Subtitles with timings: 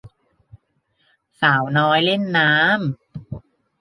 [1.41, 3.41] สาวน้อยเล่นน้ำ